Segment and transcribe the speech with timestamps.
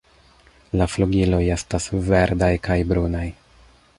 [0.79, 3.25] La flugiloj estas verdaj kaj brunaj.